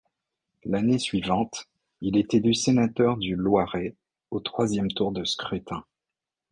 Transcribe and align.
L'année 0.63 0.97
suivante, 0.97 1.69
il 1.99 2.17
est 2.17 2.33
élu 2.33 2.55
Sénateur 2.55 3.17
du 3.17 3.35
Loiret 3.35 3.95
au 4.31 4.39
troisième 4.39 4.87
tour 4.89 5.11
de 5.11 5.23
scrutin. 5.25 5.85